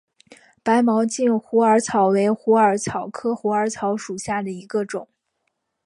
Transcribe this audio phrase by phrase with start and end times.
[0.63, 5.07] 白毛茎虎耳草为虎耳草科虎耳草属下的一个种。